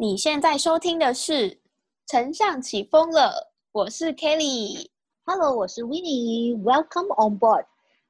[0.00, 1.50] 你现在收听的是
[2.06, 3.30] 《丞相起风了》，
[3.72, 4.86] 我是 Kelly。
[5.24, 7.64] Hello，我是 Winnie，Welcome on board，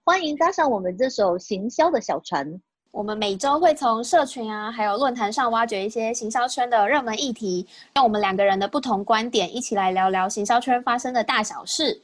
[0.05, 2.61] 欢迎搭上我们这艘行销的小船。
[2.91, 7.67] 我们每周会从社群啊，还有论坛上挖掘一些行销圈的热门议题，
[7.97, 12.03] 用我们两个人的不同观点，一起来聊聊行销圈发生的大小事。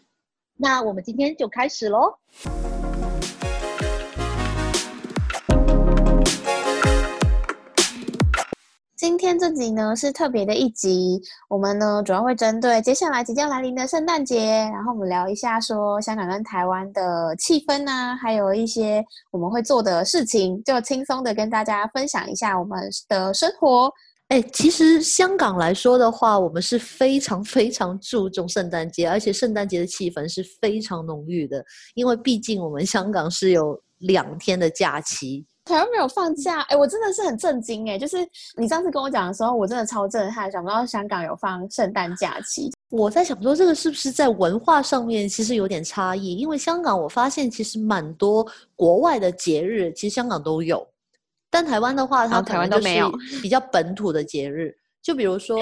[0.56, 2.16] 那我们今天就开始喽。
[8.96, 23.92] 今天这集呢是特别的一集，我们呢主要会针对接下来即将来临的圣诞节，然后我们聊一下说香港跟台湾的气氛啊，还有一些我们会做的事情，就轻松的跟大家分享一下我们的生活。
[24.28, 31.64] 哎，其实香港来说的话，我们是非常非常注重圣诞节，而且圣诞节的气氛是非常浓郁的，
[31.94, 35.44] 因为毕竟我们香港是有两天的假期。
[35.64, 37.98] 台湾没有放假，哎，我真的是很震惊哎！
[37.98, 38.18] 就是
[38.56, 42.70] 你上次跟我讲的时候，我真的超震撼，想不到香港有放圣诞假期。
[42.90, 46.36] 我在想说，这个是不是在文化上面其实有点差异？
[46.36, 50.86] 因为香港我发现其实蛮多国外的节日，其实香港都有，
[51.50, 54.76] 但台湾的话，它台湾都没有比较本土的节日。
[55.02, 55.58] 就比如说，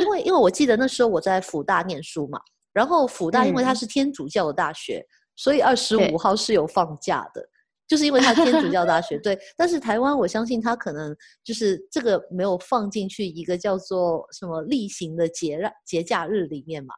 [0.00, 2.40] 因为因为我记得那时候我在福大念书嘛，
[2.72, 5.06] 然后福大因为它是天主教的大学，
[5.36, 7.46] 所以二十五号是有放假的。
[7.88, 16.94] 就是因为它天主教大学 对，但是台湾我相信它可能就是这个没有放进去一个叫做什么例行的节日节假日里面嘛。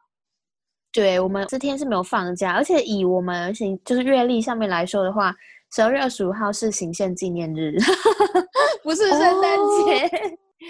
[0.91, 5.35] 对我们这天是没有放假，而且以我们行就是月历上面来说的话，
[5.75, 7.75] 十二月二十五号是行宪纪念日，
[8.81, 10.09] 不是圣诞节，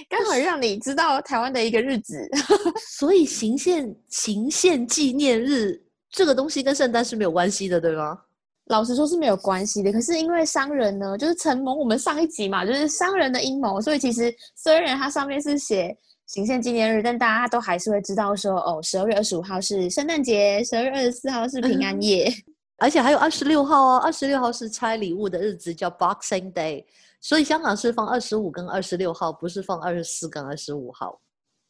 [0.09, 2.27] 刚好让你知道台湾的一个日子。
[2.97, 8.17] 所以行宪行宪纪念日这个东西跟圣诞是没有关系的，对吗？
[8.67, 22.27] 老实说是没有关系的，可是因为商人呢，就是承蒙我们上一集嘛，就是商人的阴谋，所以其实虽然它上面是写行宪纪念日，但大家都还是会知道说，哦，十二月二十五号是圣诞节，十二月二十四号是平安夜，
[22.79, 26.83] 而且还有二十六号哦，二十六号是拆礼物的日子，叫 Boxing Day，
[27.21, 31.21] 所以香港是放二十五跟二十六号，不是放二十四跟二十五号。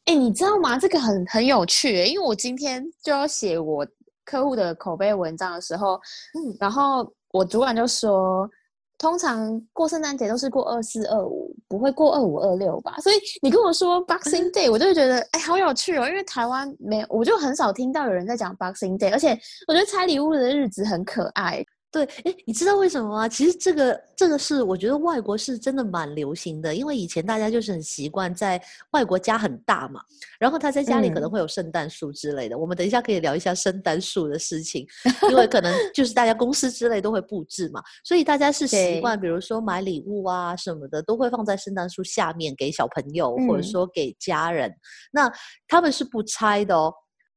[0.06, 0.78] 哎，你知道吗？
[0.78, 3.86] 这个很很有趣，因为我今天就要写我。
[4.26, 5.94] 客户的口碑文章的时候，
[6.34, 8.46] 嗯，然后我主管就说，
[8.98, 12.96] 通常过圣诞节都是过二四二五，不会过二五二六吧？
[12.98, 19.38] 所以你跟我说 Boxing Day，我就会觉得哎，好有趣哦，因为台湾没有，我就很少听到有人在讲 Boxing Day，而且
[19.68, 21.64] 我觉得拆礼物的日子很可爱。
[21.96, 23.26] 对，哎，你知道为什么吗？
[23.26, 30.02] 其实这个这个是我觉得外国是真的蛮流行的，因为以前大家就是很习惯在外国家很大嘛，
[30.38, 32.58] 然后他在家里可能会有圣诞树之类的。
[32.58, 34.86] 我们等一下可以聊一下圣诞树的事情，
[35.30, 44.70] 因为可能 就是大家公司之类都会布置嘛，所以大家是习惯，比如说买礼物啊什么的，都会放在圣诞树下面给小朋友，或者说给家人。
[45.10, 45.32] 那
[45.66, 46.92] 他们是不拆的哦。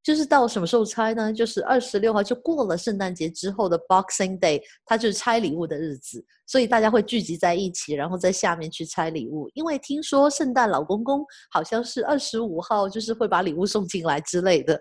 [0.09, 1.31] 就是到什么时候拆呢？
[1.31, 9.47] 就是二十六号就过了圣诞节之后的 Boxing Day，它就是拆礼物的日子，所以大家会聚集在一起，然后在下面去拆礼物。
[9.53, 14.73] 因为听说圣诞老公公好像是二十五号，就是会把礼物送进来之类的。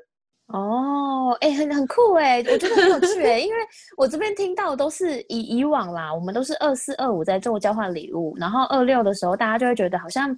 [0.46, 3.60] 哦，哎，很很酷哎，我觉得很有趣哎，因为
[3.98, 10.34] 我这边听到都是以以往啦，我们都是二四二五在做交换礼物，然后二六的时候大家就会觉得好像。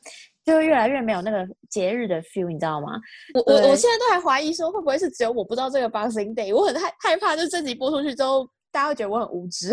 [0.51, 2.89] 就越来越没有那个节日的 feel，你知道吗？
[3.35, 9.73] 我我我现在都还怀疑说会不会是只有我不知道这个 Boxing Day，我很害害怕，就这集播出去之后，大家会觉得我很无知。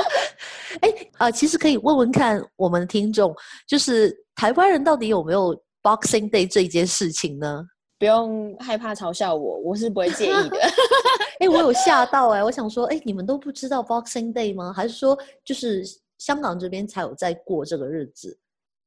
[0.80, 3.34] 哎，呃，其实可以问问看我们的听众，
[3.66, 7.64] 就是台湾人到底有没有 Boxing Day 这一件事情呢？
[7.98, 10.58] 不用害怕嘲笑我，我是不会介意的。
[11.40, 14.72] 哎，我有吓到哎，我想说，哎，你们都不知道 Boxing Day 吗？
[14.72, 15.82] 还是说就是
[16.18, 18.38] 香港这边才有在过这个日子？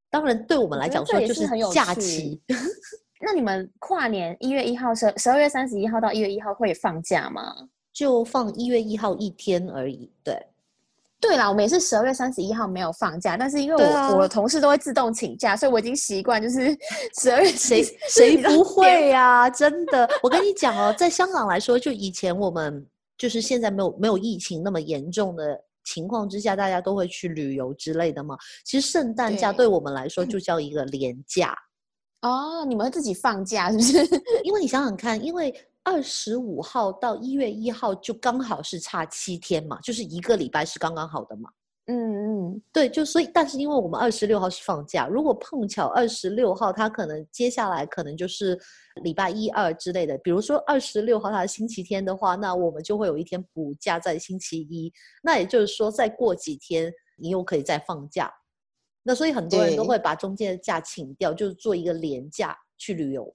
[0.09, 2.42] 当然，对我们来讲说就是假期。
[3.22, 7.53] 那你们跨年一月一号十十二月三十一号到一月一号会放假吗？
[7.92, 10.09] 就放一月一号一天而已。
[10.24, 10.42] 对，
[11.19, 16.75] 对啦，我们也是十二月三十一号没有放假，但是因为我我的同事都会自动请假，所以我已经习惯就是
[17.19, 19.50] 十二月谁谁不会呀？
[19.50, 22.86] 真的，我跟你讲哦，在香港来说，就以前我们
[23.18, 25.62] 就是现在没有没有疫情那么严重的。
[25.94, 28.38] 情况之下，大家都会去旅游之类的嘛。
[28.63, 31.56] 其实圣诞假对我们来说就叫一个年假
[32.21, 32.63] 哦。
[32.65, 33.97] 你们会自己放假是不是？
[34.45, 35.53] 因为你想想看，因为
[35.83, 41.50] 二十五号到一月一号就刚好是差七天嘛，就是一个礼拜是刚刚好的嘛。
[41.91, 48.56] 嗯嗯，对，就所以，但是因为我们二十六号是放假，如果碰巧二十六号，他可能接下来可能就是
[49.01, 54.94] 礼拜一二之类的，比如说二十六号他是星期天的话，那我们就会有一天补假在星期一，
[55.24, 58.31] 那也就是说再过几天你又可以再放假。
[59.01, 63.31] 那所以很多人都会把中间的假请掉，就是做一个廉价去旅游。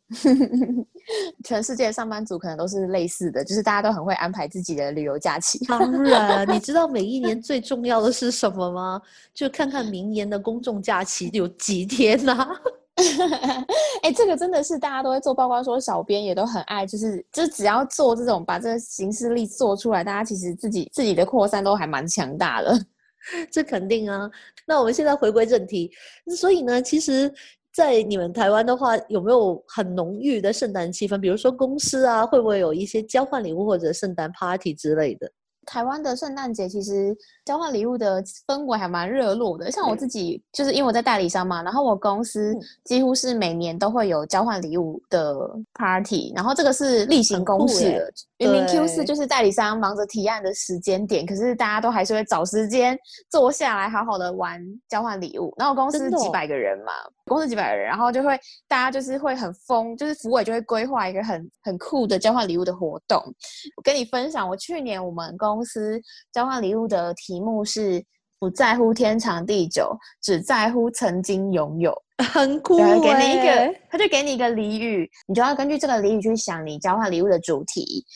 [1.45, 5.65] 全世界上班族可能都是类似的，就是大家都很会安排自己的旅游假期。
[5.67, 9.01] 当然，你知道每一年 最重要的是什么吗？
[9.33, 12.49] 就看看明年的公众假期有几天呐、
[14.03, 22.83] 哎、这个真的是大家都会做报告，说小编也都很爱，就是就只要做这种把这个形式力做出来，大家其实自己自己的扩散都还蛮强大的。
[23.51, 24.31] 这肯定啊。
[24.67, 25.91] 那我们现在回归正题，
[26.37, 27.33] 所以呢，其实，
[27.75, 31.19] 在你们台湾的话，有没有很浓郁的圣诞气氛？
[31.19, 35.29] 比如说公司啊，会不会有一些交换礼物或者圣诞 party 之类的？
[35.67, 45.35] 台湾的圣诞节其实交换礼物的氛围还蛮热络的，像我自己就是因为我在代理商嘛，然后我公司嗯几乎是每年都会有交换礼物的
[45.75, 48.13] party，然后这个是例行公事的。
[48.37, 52.99] 明明 Q 四就是代理商忙着提案的时间点，可是大家都还是会找时间
[53.31, 55.55] 坐下来好好的玩交换礼物。
[55.57, 56.93] 然后公司几百个人嘛，
[57.27, 63.19] 公司几百个人，然后就会大家就是会很疯，就是福委就会规划一个很很酷的交换礼物的活动。
[63.77, 66.01] 我跟你分享，我去年我们公司
[66.33, 68.03] 交换礼物的题目是
[68.39, 71.95] 不在乎天长地久，只在乎曾经拥有。
[72.33, 78.07] 很酷给你一欸个，他就给你一个俚语，你就要根据这个俚语去想你交换礼物的主题。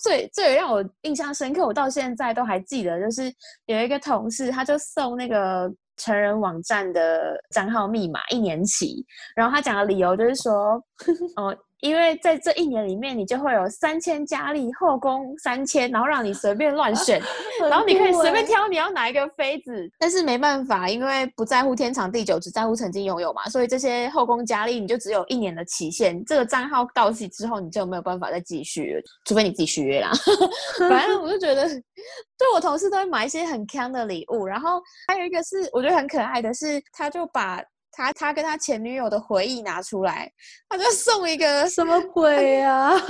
[0.00, 3.22] 最最让我印象深刻，我到现在都还记得，就是
[3.66, 9.04] 有一个同事，他就送那个成人网站的账号密码一年期，
[9.34, 10.80] 然后他讲的理由就是说，
[11.34, 17.20] 哦，因为在这一年里面，你就会有三千佳丽，后宫三千，然后让你随便乱选，
[17.70, 30.10] 然后你可以随便挑你要哪一个妃子，但是没办法，因为不在乎天长地久，只在乎曾经拥有嘛，所以这些后宫佳丽你就只有一年的期限，这个账号到期之后你就没有办法再继续了，除非你自己续约啦。
[30.88, 37.62] 反正我就觉得，对我同事都会买一些很坑的礼物，然后还有一个是我觉得很可爱的是，他就把
[37.98, 40.30] 他他跟他前女友的回忆拿出来，
[40.68, 42.92] 他就送一个什么鬼啊？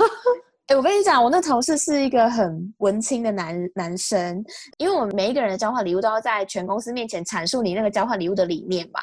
[0.65, 4.43] 哎、我跟你讲，我那同事是一个很文青的男男生，
[4.77, 8.99] 因为我们每一个人的交换礼物都要在全公司面前阐述你那个交换礼物的理念吧。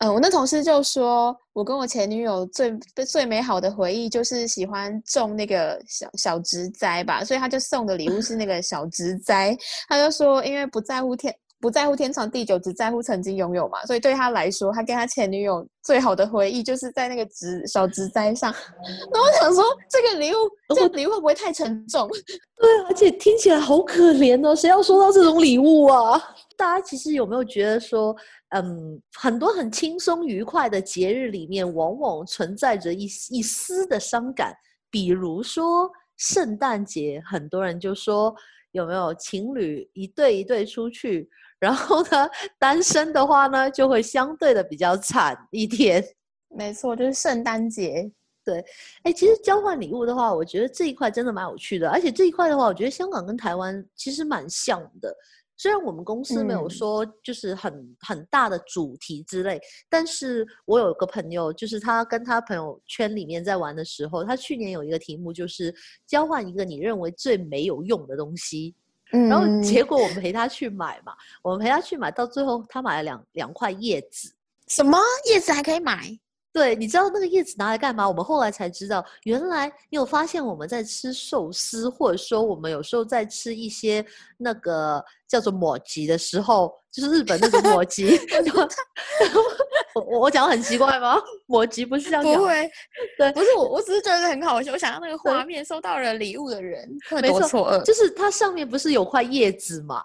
[0.00, 2.76] 嗯、我那同事就说，我跟我前女友最
[3.08, 9.56] 最美好的回忆就是喜欢种那个小小植栽吧，所以他就送的礼物是那个小植栽。
[9.88, 11.34] 他就说，因为不在乎天。
[11.66, 18.54] 不在乎天长地久，只在乎曾经拥有嘛，所以对他来说，他跟他前女友最好的回忆就是在那个植小植栽上。
[19.12, 20.36] 那我想说，这个礼物，
[20.76, 22.08] 这个礼物会不会太沉重？
[22.56, 26.22] 对，而且听起来好可怜哦，谁要收到这种礼物啊？
[26.56, 28.14] 大家其实有没有觉得说，
[28.50, 34.54] 嗯，很多很轻松愉快的节日里面，往往存在着一一丝的伤感。
[34.88, 38.32] 比如说圣诞节，很多人就说
[38.70, 46.04] 有没有情侣一对一对出去，然后呢，单身的话呢，就会相对的比较惨一点。
[46.48, 48.10] 没错，就是圣诞节。
[48.44, 48.64] 对
[49.02, 55.12] 哎，其实交换礼物的话，我觉得这一块真的蛮有趣的，而且这一块的话，我觉得香港跟台湾其实蛮像的。
[55.58, 65.74] 虽然我们公司没有嗯说就是很、很大的主题之类，但是我有个朋友，就是他跟他朋友圈里面在玩的时候，他去年有一个题目就是
[66.06, 68.76] 交换一个你认为最没有用的东西，
[69.12, 74.34] 嗯然后结果我们陪他去买嘛，我们陪他去买，到最后他买了两两块叶子。
[74.68, 76.18] 什么叶子还可以买？
[76.56, 78.08] 对，你知道那个叶子拿来干嘛？
[78.08, 84.02] 我们后来才知道，原来你有发现我们在吃寿司，或者说我们有时候在吃一些
[84.38, 88.18] 那个叫做抹吉的时候，就是日本那种抹吉。
[89.94, 91.20] 我我我讲的很奇怪吗？
[91.44, 92.70] 抹吉不是这样讲吗，不会，
[93.18, 94.72] 对不是我，我只是觉得很好笑。
[94.72, 97.78] 我想到那个画面，收到了礼物的人会没错。
[97.84, 100.02] 就是它上面不是有块叶子嘛，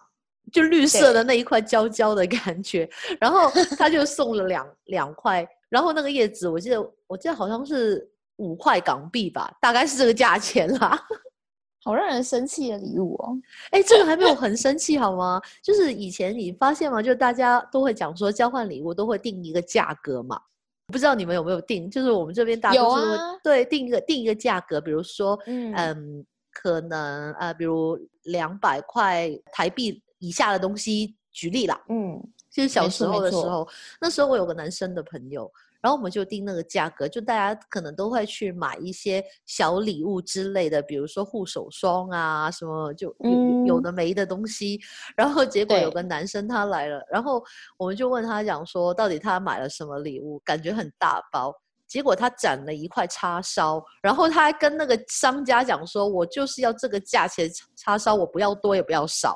[0.51, 2.89] 就绿色的那一块焦焦的感觉，
[3.20, 11.00] 然后他就送了两两块，然后那个叶子我记得我记得好像是五块港币吧，大概是这个价钱啦。
[11.84, 13.34] 好让人生气的礼物哦。
[13.72, 15.41] 哎，这个还没有很生气好吗？
[15.63, 17.01] 就是以前你发现吗？
[17.01, 20.39] 就大家都会讲说交换礼物都会定一个价格嘛。
[20.88, 21.89] 不知道你们有没有定？
[21.89, 23.08] 就是我们这边大有多数
[23.43, 32.17] 对定一个定一个价格，比如说嗯嗯，可能呃，比如两百块台币以下的东西，举例啦，嗯，
[32.49, 33.67] 就是小时候的时候，
[33.99, 35.51] 那时候我有个男生的朋友，
[35.81, 44.79] 然后我们就定那个价格，就大家可能都会去买一些小礼物之类的，比如说护手霜啊，什么就有有的没的东西。
[45.15, 47.43] 然后结果有个男生他来了，然后
[47.77, 51.53] 我们就问他讲说，到底他买了什么礼物，感觉很大包。
[51.87, 59.35] 结果他攒了一块叉烧，然后他还跟那个商家讲说：“我就是要这个价钱叉烧，我不要多也不要少。”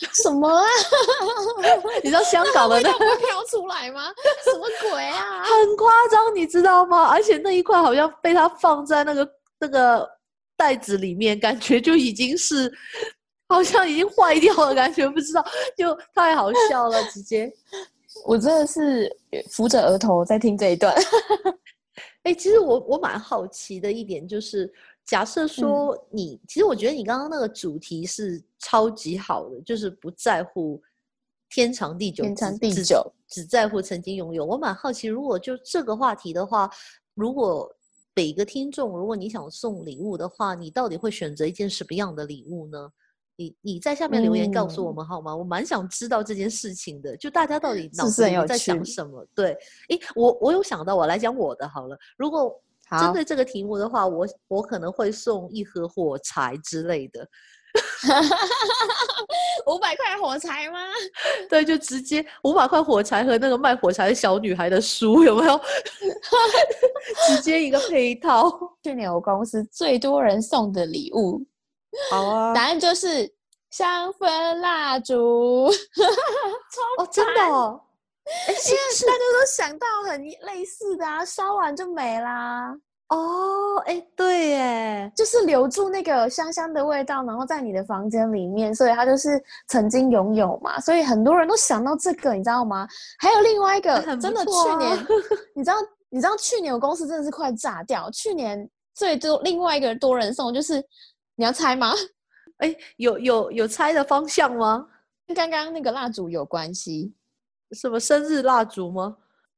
[0.14, 0.64] 什么啊？
[2.02, 4.12] 你知道香港的那味道不会飘出来吗？
[4.44, 5.42] 什么鬼啊？
[5.44, 7.08] 很夸张，你知道吗？
[7.08, 9.28] 而且那一块好像被他放在那个
[9.58, 10.08] 那个
[10.56, 12.72] 袋子里面，感觉就已经是
[13.48, 15.44] 好像已经坏掉了，感觉不知道，
[15.76, 17.52] 就太好笑了，直接。
[18.24, 19.10] 我真的是
[19.50, 20.94] 扶着额头在听这一段。
[22.24, 24.70] 哎、其实我我蛮好奇的一点就是，
[25.10, 30.80] 假设说你，其实我觉得你刚刚那个主题是超级好的，就是不在乎
[31.48, 34.44] 天长地久，天长地久只在乎曾经拥有。
[34.44, 36.70] 我蛮好奇，如果就这个话题的话，
[37.14, 37.68] 如果
[38.14, 42.88] 每个听众，如果你想送礼物的话，你到底会选择一件什么样的礼物呢？
[43.34, 45.34] 你你在下面留言告诉我嗯们好吗？
[45.34, 49.26] 我蛮想知道这件事情的，就大家到底脑子里面在想什么？
[49.34, 49.56] 对，
[49.88, 51.98] 诶，我我有想到，我来讲我的好了。
[52.16, 57.26] 如果针好对这个题目的话，我我可能会送一盒火柴之类的，
[59.66, 60.78] 五百块火柴吗？
[61.48, 65.60] 对，就直接五百块火柴和那个卖火柴的小女孩的书有没有？
[67.28, 68.50] 直接一个配套。
[68.82, 71.40] 去年我公司最多人送的礼物，
[72.10, 73.30] 好啊答案就是
[73.70, 75.66] 香氛蜡烛。
[76.98, 77.80] 哦，真的哦，
[78.24, 82.72] 哎，是是大家都想到很类似的啊，烧完就没啦，
[83.08, 92.86] 哦，哎，对耶，就是留住那个香香的味道，然后在你的房间里面，所以它就是曾经拥有嘛，所以很多人都想到这个，你知道吗？
[93.18, 94.96] 还有另外一个，真的去年，
[95.56, 95.76] 你知道，
[96.08, 100.80] 你知道去年我公司真的是快炸掉，去年最多另外一个多人送就是，
[101.34, 101.92] 你要猜吗？
[102.58, 104.86] 哎，有有有猜的方向吗？
[105.26, 107.12] 跟刚刚那个蜡烛有关系？
[107.72, 109.16] 什么生日蜡烛吗？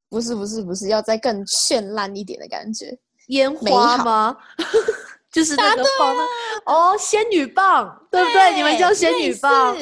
[0.09, 2.97] 不是不是不是，要再更绚烂一点的感觉。
[3.27, 4.37] 烟花吗？
[5.31, 5.83] 就是那个
[6.65, 8.53] 哦，仙女棒，对不对？
[8.55, 9.75] 你们叫仙女棒，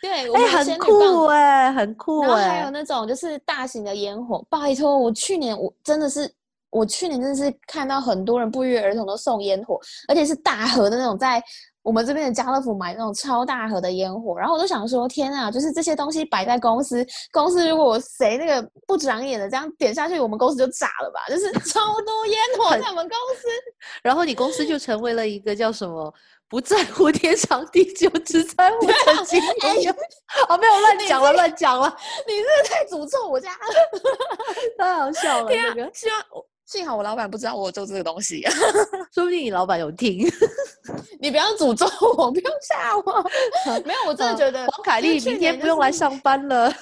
[0.00, 6.32] 对，我哎，很酷哎，很酷然后还有哎，那种就是大型的烟火，拜托，我去年我真的是，
[6.70, 9.78] 我去年真的是看到很多人不约而同都送烟火，
[10.08, 11.42] 而且是大盒的那种，在
[11.82, 21.20] 我们这边的家乐福买那种超大盒的烟火，然后我都想说，天啊，就是这些东西摆在公司，公司如果谁那个不长眼的这样点下去，我们公司就炸了吧？
[21.28, 23.48] 就是超多烟火在我们公司，
[24.02, 26.12] 然后你公司就成为了一个叫什么？
[26.48, 29.92] 不在乎天长地久，只在乎曾经哎拥有。
[30.50, 31.96] 哦，没有乱讲了，乱讲了，
[32.26, 33.56] 你这个太诅咒我家了。
[34.76, 35.48] 太好笑了。
[35.50, 38.42] 天啊这个，希望我幸好我老板不知道我做这个东西。
[39.12, 40.26] 说不定你老板有听。
[41.20, 41.86] 你不要诅咒
[42.16, 43.22] 我，不要吓我。
[43.84, 46.72] 没有，我真的觉得王凯丽明天不用来上班了。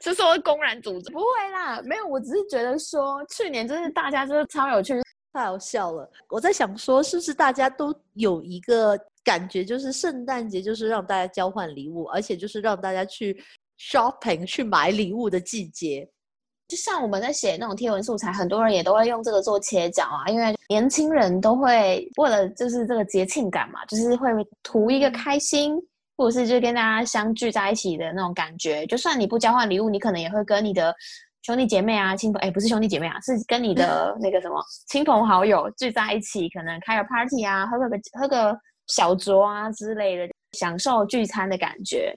[0.00, 5.00] 这是我公然诅咒，不会啦，没有，我只是觉得说去年真是大家真的超有趣，
[5.32, 6.10] 太好笑了！
[6.28, 13.42] 我在想说，是不是大家都有一个感觉，就是圣诞节就是让大家交换礼物，而且就是让大家去
[13.78, 16.08] shopping 去买礼物的季节。
[16.68, 24.28] 就像我们在写那种贴文素材，很多人也都会用这个做切角啊，因为年轻人都会为了就是这个节庆感嘛，就是会
[24.62, 25.76] 图一个开心，
[26.16, 28.84] 或者是就跟大家相聚在一起的那种感觉。
[28.86, 30.92] 就算你不交换礼物，你可能也会跟你的
[31.42, 38.58] 兄弟姐妹啊、亲朋哎，不是兄弟姐妹啊，是跟你的 那个什么亲朋好友聚在一起，可能开个 party 啊，喝个喝个
[38.88, 42.12] 小酌啊之类的，享受聚餐的感觉。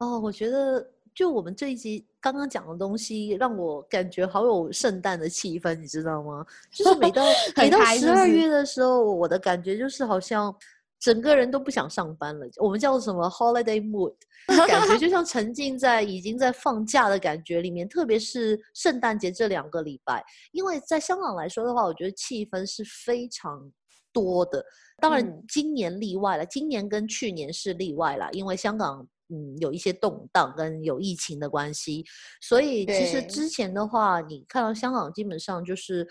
[0.00, 6.44] 哦，我觉得就我们这一集刚刚讲的东西，让我感觉好有圣诞的气氛，你知道吗？
[6.72, 7.24] 就是每到
[7.56, 10.54] 每到十二月的时候，我的感觉就是好像
[10.98, 12.46] 整个人都不想上班了。
[12.56, 14.14] 我们叫什么 holiday mood，
[14.68, 17.88] 感觉就像沉浸在已经在放假的感觉里面。
[17.88, 23.70] 特别是圣诞节这两个礼拜，因为在香港来说的话，我觉得气氛是非常
[24.12, 24.64] 多的。
[24.98, 32.04] 当然嗯，今年例外了，今年跟去年是例外了，因为香港嗯有一些动荡跟有疫情的关系，
[32.40, 36.06] 所以其实之前的话，你看到香港基本上就是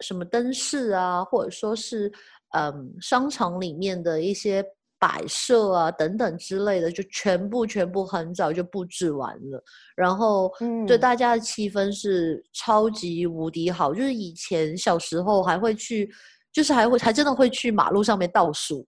[0.00, 2.10] 什么灯饰啊，或者说是
[2.56, 4.64] 嗯商场里面的一些
[4.98, 9.62] 摆设啊等等之类的，就全部全部很早就布置完了，
[9.96, 10.48] 然后
[10.86, 11.00] 对嗯。
[11.00, 16.08] 大家的气氛是超级无敌好，就是以前小时候还会去，
[16.52, 18.86] 就是还会还真的会去马路上面倒数。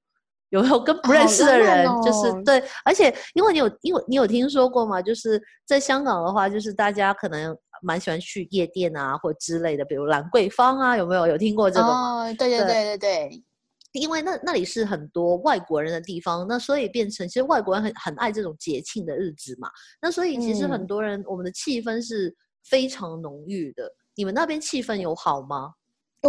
[0.54, 5.02] 有没有跟不认识的人，就是哦对，而且因为你有，因为你有听说过吗？
[5.02, 12.22] 就是在香港的话，就是大家可能蛮喜欢去夜店啊，或之类的，比如兰桂坊啊，有没有有听过这个吗？
[12.22, 13.42] 哦，对对对对对对，
[13.94, 19.68] 因为那那里是很多外国人的地方，那所以变成其实外国人很很爱这种节庆的日子嘛，
[20.00, 22.32] 那所以其实很嗯多人、我们的气氛是
[22.68, 23.90] 非常浓郁的。
[24.14, 25.72] 你们那边气氛有好吗？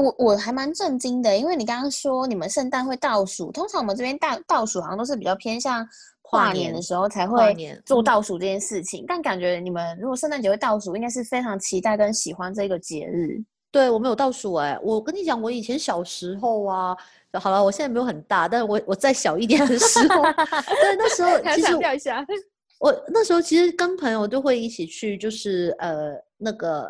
[0.02, 5.88] 我我还蛮震惊的，因为你刚刚说你们圣诞会倒数，通常我们这边倒倒数好像都是比较偏向
[6.22, 9.06] 跨年的时候才会做倒数这件事情。
[9.08, 13.42] 但感觉你们如果圣诞节会倒数，应该是非常期待跟喜欢这个节日。
[13.72, 16.96] 对我没有倒数哎，我跟你讲，我以前小时候啊，
[17.34, 20.24] 好了，我现在没有很大，但是我我再小一点的时候，
[20.82, 21.76] 对那时候其实
[22.80, 26.90] 我那时候其实跟朋友都会一起去，就是呃那个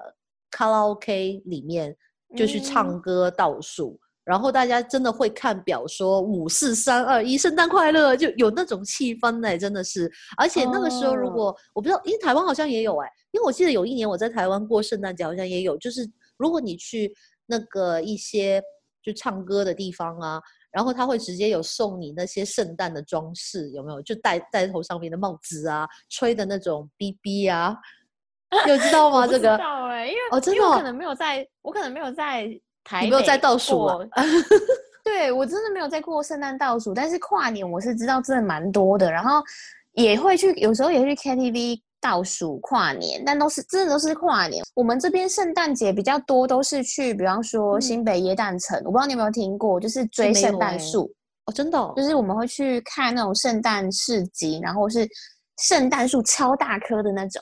[0.52, 1.96] 卡拉 OK 里面
[2.36, 4.00] 就去唱歌倒数。
[4.24, 10.12] 然后大家真的会看表，说五四三二一，圣诞快乐，就有那种气氛呢，真的是。
[10.36, 17.14] 而且那个时候，如果我不知道，因为台湾好像也有哎，因为我记得有一年我在台湾过圣诞节，好像也有，就是如果你去
[17.46, 18.60] 那个一些
[19.04, 20.42] 就唱歌的地方啊，
[20.72, 24.02] 然后他会直接有送你那些圣诞的装饰，有没有？
[24.02, 27.78] 就戴戴头上面的帽子啊，吹的那种 BB 啊，
[28.68, 29.26] 有知道吗？
[29.28, 29.58] 这个？
[29.58, 32.48] 知道哎，因为哦，真的，我可能没有在，我可能没有在。
[33.02, 33.98] 你没有在倒数啊？
[35.04, 39.42] 对我真的没有在过圣诞倒数，但是跨年我是知道真的蛮多的，然后
[39.94, 44.64] 也会去，有时候也会去 KTV 倒数跨年，但都是真的都是跨年。
[44.76, 51.12] 我们这边圣诞节比较多，都是去，比方说新北耶诞城，我不知道你有没有听过，就是追圣诞树
[51.48, 55.08] 哦，真的，就是我们会去看那种圣诞市集，然后是
[55.58, 57.42] 圣诞树超大棵的那种。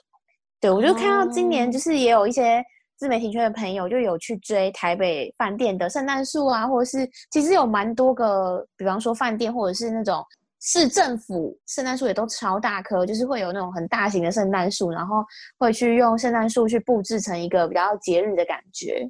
[0.63, 2.63] 对我就看到今年就是也有一些。
[2.96, 10.24] 自媒体圈的朋友就有去追台北饭店的圣诞树啊，或者是其实有蛮多个，比方说饭店或者是那种
[10.62, 15.17] 市政府圣诞树也都超大棵，就是会有那种很大型的圣诞树，然后
[15.58, 19.05] 会去用圣诞树去布置成一个比较节日的感觉。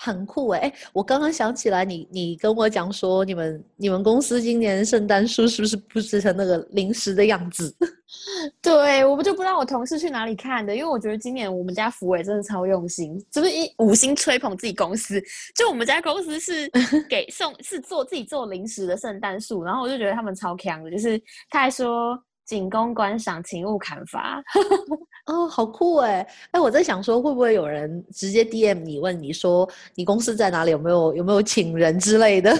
[0.00, 0.72] 很酷哎！
[0.92, 7.74] 我刚刚想起来，你你跟我讲说，你们你们公司今年圣诞树是不是布置成那个零食的样子？
[8.62, 15.20] 对，我们就不知道我同事去哪里看的，因为我觉得今年我们家福伟真的超用心，就是一五星吹捧自己公司。
[15.54, 16.70] 就我们家公司是
[17.10, 22.16] 给送是做自己做零食的圣诞树，然后我就觉得他们超强的，就是他还说。
[22.48, 24.42] 仅供观赏，请勿砍伐。
[25.28, 26.26] 哦，好酷哎！
[26.52, 32.50] 哎，我在想说，会不会有人直接 DM 你，问你说你公司在哪里，有没有有没有请人之类的？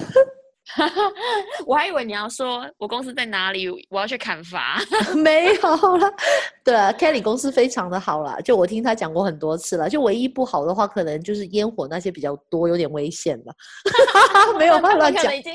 [1.65, 4.79] 我还以为你要说我公司在哪里，我要去砍伐。
[5.17, 6.11] 没有了。
[6.63, 9.89] 对啊，Kelly 公司非常的好啦，就我听他讲过很多次了。
[9.89, 13.53] 就唯一不好的话，可能就是烟火那些比较多，有点危险了。
[14.59, 15.53] 没有乱讲，已经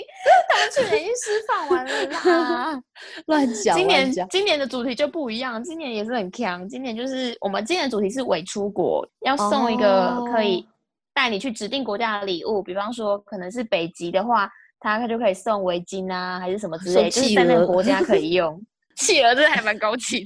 [0.49, 2.83] 他们去年已经释放完了啦。
[3.27, 3.77] 乱讲。
[3.77, 6.69] 今年今年的主题就不一样，今年也是很强。
[6.69, 10.67] 今年就是我们今年的主题是伪出国，要送一个可以
[11.15, 14.51] 带你去指定国家的礼物，比方说可能是北极的话。
[14.85, 18.63] 他他就可以送围巾啊，还是什么之类，就是在那个国家可以 用。
[18.97, 20.23] 企鹅这还蛮高级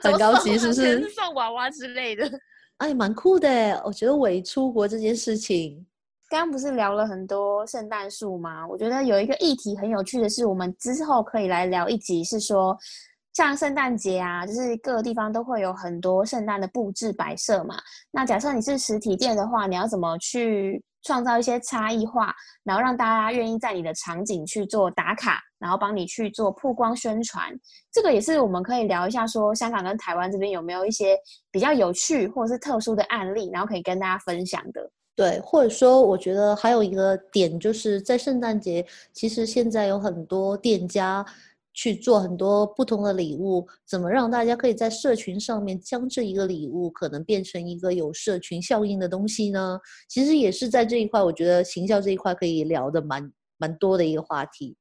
[0.00, 1.08] 的，很高级，是不是？
[1.10, 2.26] 送娃娃之类的，
[2.78, 3.48] 哎，蛮酷的。
[3.84, 5.86] 我觉得伪出国这件事情，
[6.30, 8.66] 刚刚不是聊了很多圣诞树吗？
[8.66, 12.76] 我觉得有一个议题很有趣的是，我们之后可以来聊一集，是说
[13.34, 17.76] 像圣诞节啊，就是各个地方都会有很多圣诞的布置摆设嘛。
[18.10, 20.82] 那假设你是实体店的话，你要怎么去？
[21.02, 22.34] 创造一些差异化，
[22.64, 27.48] 然后让大家愿意在你的场景去做打卡，然后帮你去做曝光宣传。
[27.92, 31.16] 这个也是我们可以聊一下，说香港跟台湾这边有没有一些
[31.50, 34.90] 比较有趣或者是特殊的案例，然后可以跟大家分享的。
[35.16, 41.26] 对，或者说我觉得还有一个点，就是在圣诞节，其实现在有很多店家。
[41.78, 49.78] 去做很多不同的礼物，怎么让大家可以在社群上面将这一个礼物可能变成一个有社群效应的东西呢？
[50.08, 54.76] 其实也是在这一块，我觉得行销这一块可以聊的蛮蛮多的一个话题。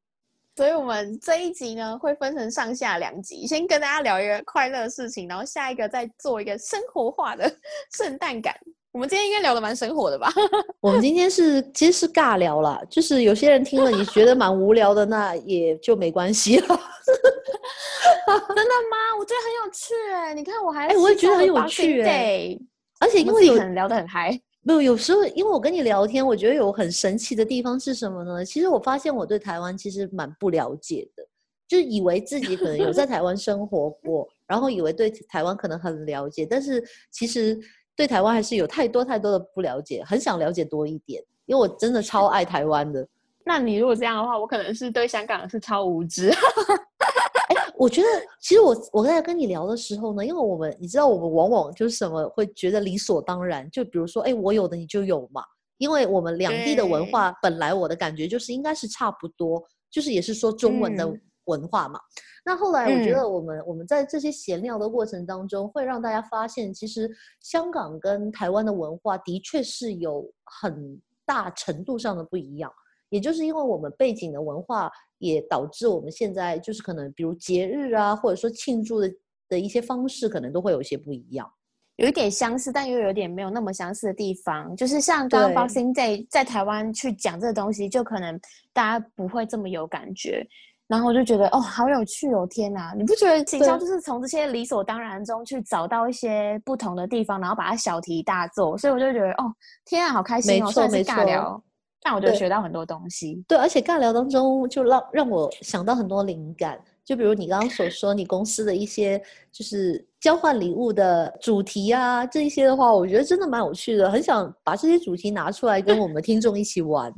[0.56, 7.48] 所以，我们这一集呢会分成上下两集，先跟大家聊一个快乐的事情，然后下一个再做一个生活化的
[7.96, 8.56] 圣诞感。
[8.98, 10.28] 我们今天应该聊的蛮生活的吧？
[10.82, 16.66] 我们今天是其实是尬聊啦，就是有些人听了你觉得蛮无聊的，那也就没关系了。
[16.66, 18.98] 真的吗？
[19.20, 20.34] 我觉得很有趣哎！
[20.34, 22.58] 你看我还哎，我也觉得很有趣哎。
[23.00, 24.32] 而且因为有聊得很嗨，
[24.64, 28.44] 没有有时候因为我跟你聊天，我觉得有很神奇的地方是什么呢？
[28.44, 31.24] 其实我发现我对台湾其实蛮不了解的，
[31.68, 37.56] 就是以为自己可能有在台湾生活过， 然后以为对台湾可能很了解，但是其实。
[37.98, 43.06] 对台湾还是有太多太多的不了解，很想了解多一点，因为我真的超爱台湾的。
[43.44, 46.30] 那你如果这样的话，我可能是对香港是超无知。
[47.50, 48.08] 哎，我觉得
[48.40, 55.42] 其实我我刚才跟你聊的时候呢，因为我们你知道我们往往就是什么会觉得理所当然，就比如说哎，我有的你就有嘛，
[55.80, 61.12] 因为我们两地的文化本来我的感觉就是应该是差不多，就是也是说中文的。
[61.48, 62.00] 文化嘛，
[62.46, 67.10] 那后来我觉得我们我们在这些闲聊的过程当中，会让大家发现，其实
[67.42, 70.26] 香港跟台湾的文化的确是有
[70.62, 72.72] 很大程度上的不一样。
[73.10, 79.10] 也就是因为我们背景的文化，也导致我们现在就是可能比如节日啊，或者说庆祝的
[79.48, 81.50] 的一些方式，可能都会有一些不一样。
[81.96, 88.40] 有一点相似，但又有点没有那么相似的地方，就是像刚刚 Boxing Day 在台湾去讲这个东西，就可能
[88.72, 90.46] 大家不会这么有感觉。
[90.88, 92.48] 然后我就觉得哦，好有趣哦！
[92.50, 98.78] 天哪，你不觉得行销就是从这些理所当然中去找到一些不同的地方，然后把它小题大做？
[98.78, 100.68] 所以我就觉得哦，天啊，好开心哦！
[100.90, 101.62] 没错，尬聊，
[102.02, 103.44] 但我就学到很多东西。
[103.50, 106.80] 对，而且尬聊当中就让让我想到很多灵感。
[107.04, 109.22] 就比如你刚刚所说，你公司的一些
[109.52, 117.14] 就是交换礼物的主题啊，这一些的话，我觉得真的蛮有趣的，很想把这些主题拿出来跟我们听众一起玩。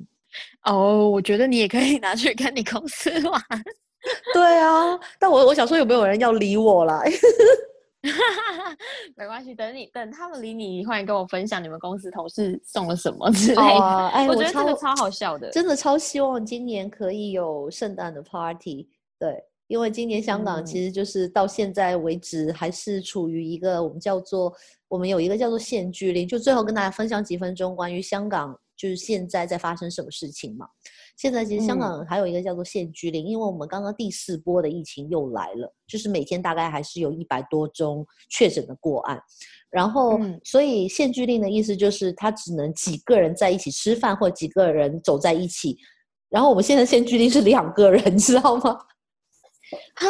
[0.64, 3.42] 哦，我觉得你也可以拿去跟你公司玩。
[4.34, 7.04] 对啊，但我我想说，有没有人要理我啦？
[9.16, 14.08] 没关系，等你等他们理你，欢迎跟我分享你们公司同事送了什么之类的。
[14.10, 18.88] 哎，我觉得这个超好笑的，真的超希望今年可以有圣诞的 party。
[19.20, 19.44] 对。
[19.68, 24.52] 因为今年香港其实就是到现在为止还是处于一个我们叫做
[24.88, 30.66] 我们有一个叫做限聚令，就最后跟大家分享几分钟关于香港就是现在在发生什么事情嘛。
[31.18, 39.22] 现在其实香港还有一个叫做限聚令，因为我们刚刚第四波的疫情又来了，就是每天大概还是有一百多宗确诊的个案，
[39.70, 45.78] 然后所以限聚令的意思就是他只能几个人在一起吃饭或几个人走在一起，
[46.30, 48.80] 然后我们现在限聚令是两个人，你知道吗？
[49.96, 50.08] 哈，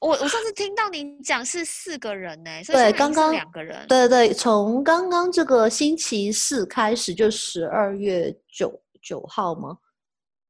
[0.00, 9.76] 我我上次听到你讲是四个人呢，对，刚刚两个人，对对，从刚刚这个星期四开始，就十二月九九号吗？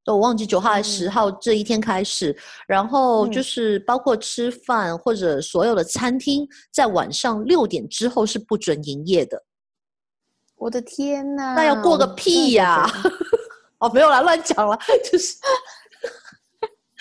[0.07, 2.37] 我忘记九号还是十号这一天开始，
[2.67, 9.43] 然后就是包括吃饭或者所有的餐厅在晚上六点之后是不准营业的。
[10.57, 12.87] 我的天哪，那要过个屁呀！
[13.81, 14.79] 哦，没有啦，乱讲了，
[15.11, 15.37] 就是。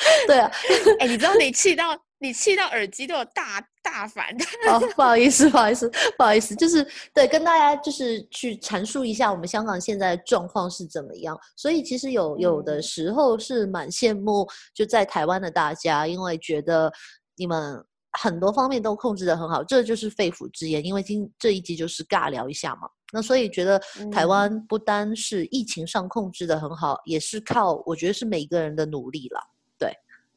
[0.27, 0.51] 对啊，
[0.99, 4.25] 哎，你知道你气到你气到耳机都有大大反。
[4.69, 11.37] 哦， 不好意思，不好意思，不好意思，就是对，跟大家就是去阐述一下我们香港现在状况是怎么样。
[11.55, 16.91] 所以其实有有的时候是蛮羡慕就在台湾的大家，因为觉得
[17.35, 17.83] 你们
[18.19, 20.85] 很多方面都控制的很好，这就是肺腑之言。
[20.85, 29.39] 因为今这一集就是尬聊一下嘛，那所以觉得台湾不单是疫情上控制的很好，也是靠我觉得是每个人的努力了。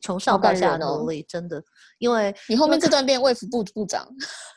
[0.06, 1.60] 从上到下努力，真的，
[1.98, 4.06] 因为你后面这段变卫福部部长，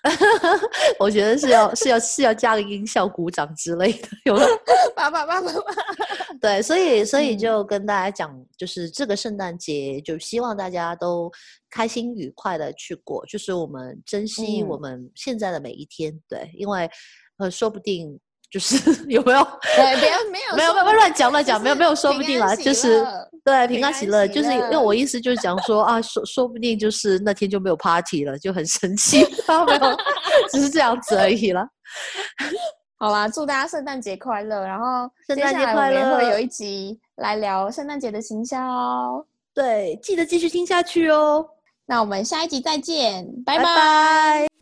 [0.99, 4.45] 我觉得是要是要是要加个音效鼓掌之类的，有了，
[4.95, 5.61] 爸爸爸爸爸，
[6.39, 11.31] 对，所以所以就跟大家讲，就是这个圣诞节，就希望大家都
[11.71, 16.87] 开心愉快的去过，就是我们珍惜我们现在的每一天，对，因为
[17.39, 18.19] 呃，说不定。
[18.49, 19.43] 就是 有没有？
[19.75, 23.05] 对，别没有，没有， 没有乱讲乱讲，没有，没有，说不定啦，就是
[23.43, 29.97] 对，平安喜乐，就是因为我意思就是讲说啊，说说不定就是那天就没有 party 了，就很生气，没有，
[30.51, 31.67] 只是这样子而已了。
[32.97, 39.25] 好啦，祝大家圣诞节快乐，然后圣诞节快乐，会有一集来聊圣诞节的行销哦。
[39.53, 41.45] 对，记得继续听下去哦。
[41.85, 44.58] 那我们下一集再见，拜拜。